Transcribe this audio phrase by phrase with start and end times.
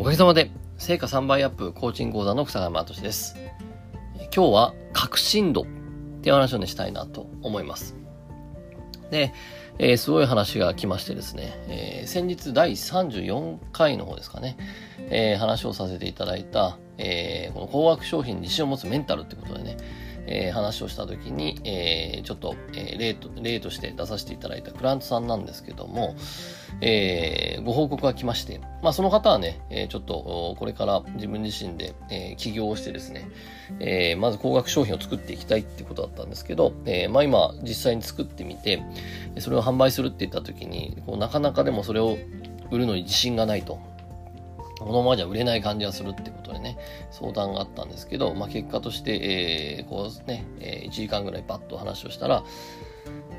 [0.00, 3.36] おかげさまで、成果3倍アップコーチング講座の草山敏です。
[4.34, 5.64] 今日は、革新度っ
[6.22, 7.94] ていう話をね、したいなと思います。
[9.10, 9.34] で、
[9.78, 14.56] えー、すごい話が来ましてですね、えー、先日第34回の方ですかね、
[15.10, 19.76] えー、話をさせていただいた、え、この高額商品に自信を持つメンタルってことでね、
[20.30, 26.14] えー、話をした時に、えー、ちょっと、えー、例と、例として出させていただいたクラントさんなんですけども、
[26.80, 33.28] えー、ご報告が来まして、まあその方はね、えー、ちょっとこれから自分自身で、えー、起業をしてですね、
[33.80, 38.82] えー、まず高額商品を作っていきたいってことだったんですけど、えー、まあ今実際に作ってみて、
[39.40, 42.16] それを販売するって言った時に、こうなかなかでもそれを
[42.70, 43.89] 売るのに自信がないと。
[44.80, 46.78] このままじゃ売れない感じがするってことでね、
[47.10, 52.42] 相談があったんですけど、まあ、結果として、えー、こうね、えー、1時間ぐらいパッと話をしたら、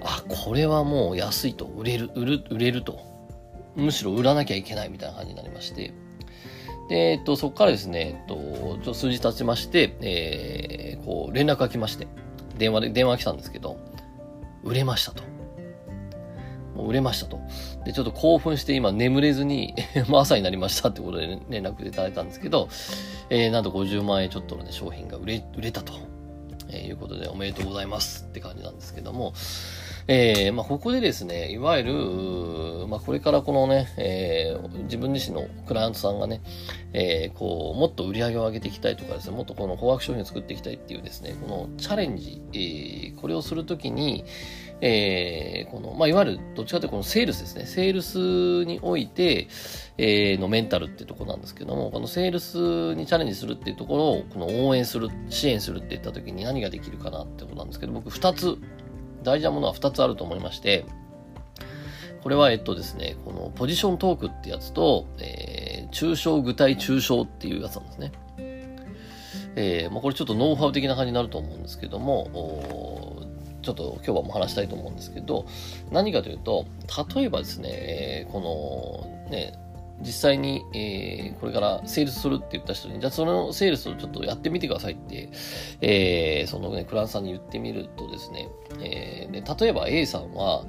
[0.03, 2.99] あ、これはもう安いと、売れる、売る、売れると。
[3.75, 5.93] むしろ売らなきゃいけないみたいな感じになりまして、
[6.89, 12.07] で、えっと、そこからですね、えっと、ちょっと数日経ちまして、えー、こう、連絡が来まして、
[12.57, 13.77] 電話で、電話が来たんですけど、
[14.63, 15.30] 売れましたと。
[16.81, 17.39] もう売れましたと。
[17.85, 19.75] で、ちょっと興奮して今眠れずに
[20.09, 22.67] もう朝になりましたってことで、ね、連絡いただいたんですけど、
[23.29, 25.93] えー、なんと50万円ちょっとのね、商品が売れ、売れたと、
[26.69, 29.33] えー、いうことでおめでとうございますって感じなんですけども、
[30.07, 36.41] えー、まあ、ここでですね、いわゆる、まあ、これからこのね、えー、自分自身のクライアントさんがね、
[36.93, 44.25] えー、こう、もっと売り上げを上げていきたいとかですね、もっとこの高額商品を作っていきたいっていうですね、このチャレンジ、えー、これをするときに、
[44.81, 47.65] えー、この、まあ、いわゆる、どっちかというとこのセールスですね。
[47.67, 49.47] セールスにおいて、
[49.97, 58.57] えー、のメンタルっていうところなんですけども、このセールスにチャレンジするっていうところを、この応援する、支援するって言った時に何ができるかなってことなんですけど、僕二つ、
[59.23, 60.85] 大事なものは二つあると思いまして、
[62.21, 68.11] これは、えっとですね、このポジショントークってやつと、えー、抽象具体抽象っていうやつなんですね。
[69.55, 72.29] えー、まあ、これちょっとノウハウ的な感じになると思うんですけども、
[73.63, 75.45] ちょっと今日はもう話したいと思うんですけど、
[75.91, 76.65] 何かというと、
[77.15, 78.39] 例えばですね、えー、こ
[79.27, 79.53] の、ね、
[80.01, 85.29] 実際に、えー、これからセールスするって言った人に、じゃあそのセールスをちょっとやってみてくださいって、
[85.81, 90.65] えー、そのね、クランさんに言ってみるとですね、えー、で例えば A さんは、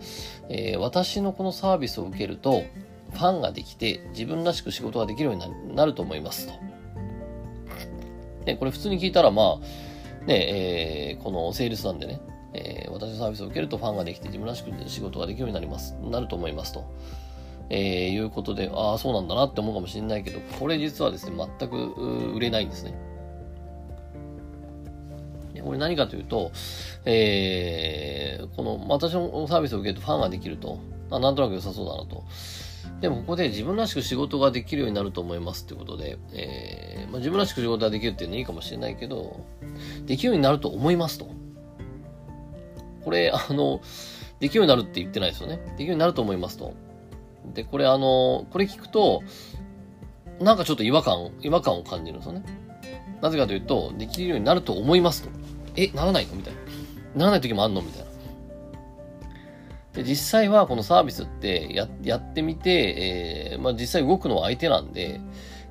[0.48, 2.64] えー、私のこのサービスを受けると、
[3.12, 6.54] ファンができて自分らしく仕事ができるようになると思いますと。
[8.44, 12.20] で、これ普通に聞いたら、まあ、ね、えー、このセールスなんでね、
[12.54, 16.84] えー、私のサービスを受けるとファンができて自分らしく仕事ができるようになります、なると思いますと。
[17.74, 21.74] えー、いうことで、ああ、そうなんだなって思うかもしれないけど、これ実はですね、全く
[22.34, 22.94] 売れないんですね。
[25.64, 26.52] これ何かというと、
[27.06, 30.80] えー、この私のサービスを受けるとファンができると、
[31.10, 32.24] あなんとなく良さそうだなと。
[33.00, 39.40] でもここで自分らしく仕事ができるようになると思いますってことで、えーまあ、自分らしく仕事ができるっていうのはいいかもしれないけど、
[40.04, 41.30] できるようになると思いますと。
[43.04, 43.80] これ、あの、
[44.40, 45.56] できるようになるって言ってないですよね。
[45.56, 46.74] できるようになると思いますと。
[47.54, 49.22] で、これあの、これ聞くと、
[50.40, 52.44] なんかちょっと違和感、違和感を感じるんですよね。
[53.20, 55.28] なぜかというと、できるようになると思いますと。
[55.76, 56.34] え、ならないの？
[56.34, 56.60] みたいな。
[57.16, 57.82] ならない時もあんの？
[57.82, 58.10] みたいな。
[59.92, 65.20] で、実際はこのサービスってややってみて、えー、まあ実際動くのは相手なんで、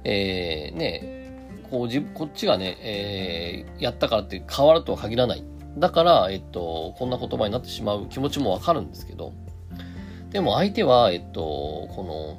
[0.03, 5.43] えー、ね、こうじ、こっちがね、えー、やったからって変わるとは限らない。
[5.77, 9.33] だから、えっと、こんな言葉になってしまう気持ちもわかるんですけど、
[10.31, 11.41] でも相手は、えっと、
[11.95, 12.37] こ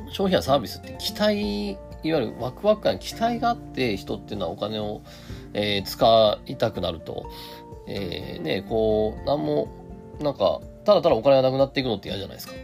[0.00, 1.76] の、商品やサービスって期待、い
[2.12, 5.02] わゆるワクワク感、期待があって人っていうのはお金を、
[5.54, 7.26] えー、使いたくなると、
[7.88, 9.68] えー、ね、こう、なんも、
[10.20, 12.54] なんか、ただただお金がなくなっていくのって嫌じゃないですか。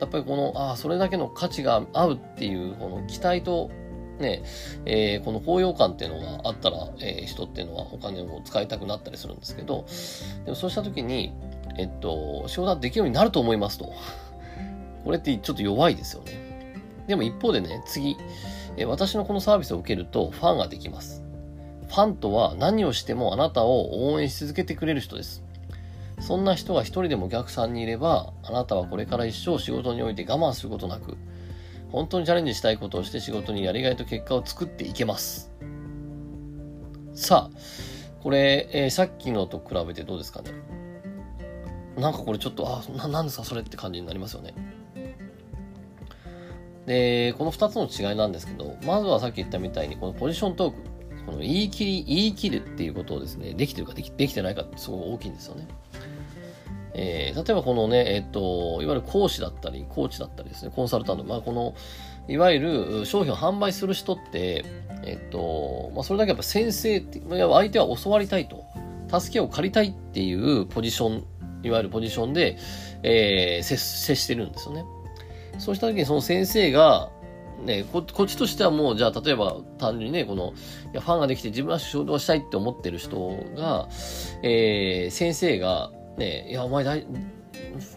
[0.00, 3.70] やっぱりこの、ああ、それだけの価値が合うっていう、この期待と
[4.18, 4.42] ね、
[4.84, 9.86] えー、この高揚感っていうのがあったら、えー、人っていうのはお金を使いたくなったりするんですけど、
[10.44, 11.32] でもそうした時に、
[11.76, 13.92] えっと、仕事ができるようになると思いますと。
[15.04, 16.32] これってちょっと弱いですよね。
[17.06, 18.16] でも一方でね、次、
[18.76, 21.22] えー、私のこのサービスを受けるとファンができます。
[21.88, 25.42] ファンとは何をしてもあなたを応援し続けてくれる人です。
[26.20, 31.16] そんな人が一人でもお客さんにいれば、あなたはこれから一生仕事において我慢することなく、
[31.90, 35.50] 本当にチャレンジしたいことをして仕事にやりがいと結果を作っていけます。
[37.14, 37.58] さあ、
[38.22, 40.52] これ、えー、さっきのと比べてどうですかね？
[41.96, 43.44] なんかこれちょっと、あ、な、なんですか？
[43.44, 44.54] それって感じになりますよね。
[46.86, 50.78] で、この2つの違いなんですけど、まずはさっき言ったみたいに、このポジショントーク、
[51.26, 55.66] この言い切り、言い切るっていうことをですね、できてるかできできてないかってすごく大きいんですよね。
[56.94, 61.74] えー、例えばこのね、えっ、と、いわゆる講師だったり、コーチだったりですね、コンサルタント、まあこの、
[62.28, 64.64] いわゆる商品を販売する人って、
[65.04, 68.64] えっ、と、まあそれだけやっぱ先生って、相手は教わりたいと、
[69.10, 71.24] 助けを借りたいっていうポジション、
[71.62, 72.56] いわゆるポジションで、
[73.02, 74.84] えー、接接してるんですよね。
[75.58, 77.10] そうした時にその先生が、
[77.64, 80.54] ね、ここっちとしてはもう、じゃあ、例えば、単純にね、この、
[80.92, 83.88] いや、ファンができて自分は仕事をしたいって思ってる人が、
[84.42, 87.06] えー、先生が、ねえ、いや、お前大、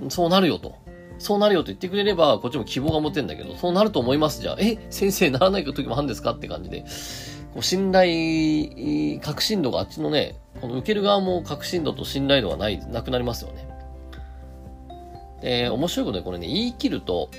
[0.10, 0.76] そうなるよと。
[1.18, 6.82] そうなるよと言ってくれれば、こっちも希望が持てんだけど、そうなると思いますじゃあ、え、先生ならない時もあるんですかって感じで、
[7.54, 13.68] こう信頼、確信度があっちのね、この受ける側も確信度と信頼度がない、なくなりますよね。
[15.42, 17.30] で、面白いことでこれね、言い切ると、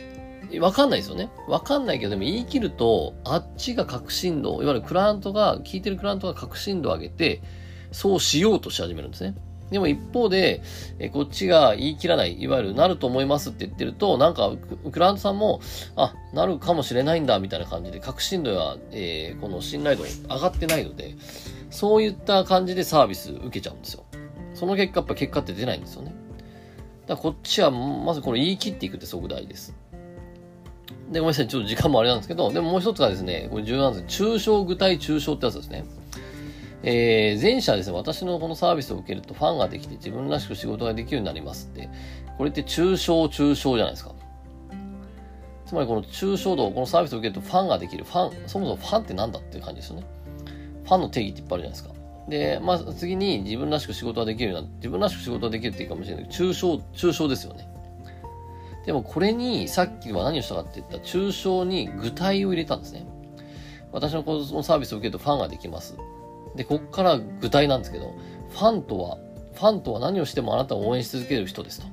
[0.61, 1.31] わかんないですよね。
[1.49, 7.43] わかんないけど、でも言い切ると、あっちが確信度、いわゆるクライアントが、聞いてるクライアントが確信度を上げて、
[7.91, 9.35] そうしようとし始めるんですね。
[9.73, 10.63] でも一方で、
[10.99, 14.59] えこっちが言い切らない、いわゆるなると思いますって言ってると、なんかウ、
[14.91, 15.61] クライアントさんも、
[15.97, 21.17] あ、なるかもしれないんだ、みたいな感じで、確信度や、えー、この信頼度上がってないので、
[21.71, 24.05] そういった感じでサービス受けちゃうんですよ。
[24.55, 26.15] その結果、やっぱ結果って出ないんですよね。
[27.07, 29.75] だからこっちは、まずこの言い切っていくってすごく大事です。
[31.11, 31.49] で、ごめんなさい。
[31.49, 34.23] ちょっと時間もあれなんですけど、でももう一つがですね、これ重要なんです。
[34.23, 35.85] 抽象具体抽象ってやつですね。
[36.85, 41.89] えー、前者ですね、私のこのサービスを受けるとファンができて自分らしく仕事ができるようになりますって、
[42.37, 44.13] これって抽象抽象じゃないですか。
[45.67, 48.05] つまりこの抽象度、このサービスを受けるとファンができる。
[48.05, 50.07] ファン、そもそもファンって何だっていう感じですよね。
[50.85, 52.03] ファンの定義っていっぱいあるじゃないですか。
[52.29, 57.67] で、まあ、次に自分らしく仕事ができるような、自分らしく仕事ができるっていうかもしれないけど、抽象、抽象ですよね。
[58.85, 63.07] でもこれに、さっきは何をしたかって言ったら、抽象に具体を入れたんですね。
[63.93, 65.97] 私のこのサービスを受けるとファンができます。
[66.57, 68.15] で、こっから具体なんですけど、
[68.51, 69.19] ファンとは、
[69.55, 71.87] ファンとは何をしてもあなたを応援し続ける人ですと。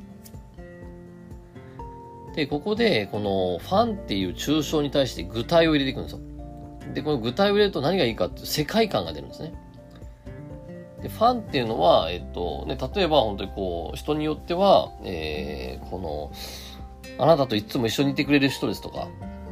[2.35, 6.19] で、ここで、このファンっていう抽象に対して具体を入れていくんですよ。
[6.93, 9.53] で、この具体を入れると何がいいかっていう世界観が出るんですね。
[11.01, 16.31] で、ファンっていうのは、えっと、ね、例えば本当にこう、人によっては、えー、この、
[17.17, 19.07] あなたといつも一緒にいてくれる人ですとか、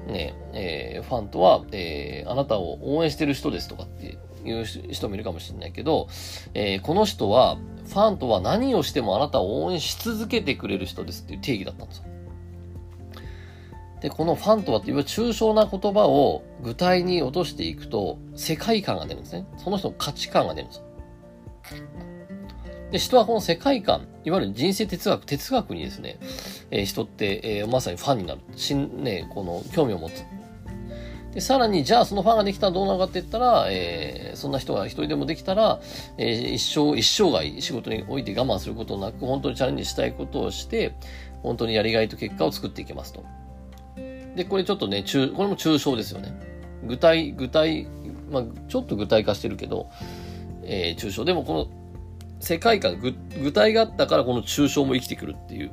[0.07, 6.07] ね、えー、ファンとは、えー、あなたを応援してる人ですとかっていう人もいるかもしれないけど、
[6.53, 7.57] えー、この人は、
[7.87, 12.03] ファンとは何をしてもあなたを応援し続けてくれる人ですっていう定義だったんですよ。
[14.01, 19.47] で、このファンとはっていう抽象な言葉を具体に落としていくと、世界観が出るんですね。
[19.57, 20.83] その人の価値観が出るんですよ。
[22.91, 26.19] で、人はこの世界観、いわゆる人生哲学、哲学にですね、
[26.71, 28.41] えー、人って、えー、まさにファンになる。
[28.55, 30.23] しん、ね、この興味を持つ。
[31.37, 35.79] で、さらに、じゃあそのファンができたらどうなるかって言ったら、えー、そんな人が一人でもできたら、
[36.17, 40.95] えー、一生、一生涯仕事において我慢することなく、本当にチャレンジしたいことをして、
[41.43, 43.23] 本当にやりがいと結果を作っていけますと。
[44.35, 46.33] で、これちょっとね、中、これも抽象ですよね。
[46.87, 47.85] 具体、具体、
[48.31, 49.91] まあ、ちょっと具体化してるけど、
[50.63, 51.23] えー、抽象。
[51.23, 51.67] でもこの
[52.39, 55.71] 世界観、具体があったからこの抽象も生きてくるっていう。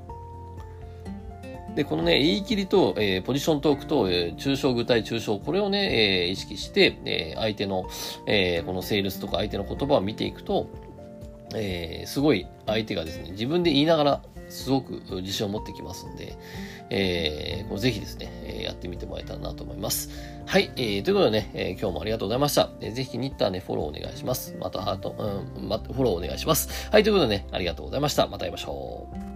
[1.74, 7.84] で、このね、言い切りと、えー、ポジショントークと、えー、抽象、具体、抽象、これをね、えー、意識して、えー、相手の、
[8.26, 10.68] えー、このセールスとか相手の言葉を見ていくと、
[11.54, 16.36] えー、すごい相手がですね、自分で言いながら、すごく自信を持ってきますんで、
[16.90, 20.10] えー、これぜひですね、えやってみてもらえたらなと思います。
[20.46, 22.70] はい、えー、ということでね、えー、今日もありがとうございました。
[22.80, 24.54] えー、ぜひニッターね、フォローお願いします。
[24.60, 26.90] またハート、うん、ま、フォローお願いします。
[26.90, 28.26] はい、ということでね、ありがとうございました。
[28.26, 29.33] また会いましょう。